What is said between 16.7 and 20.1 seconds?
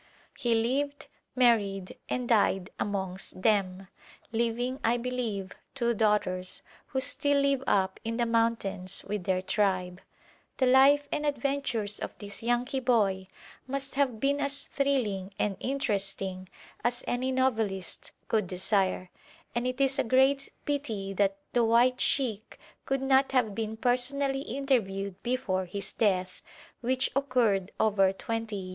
as any novelist could desire, and it is a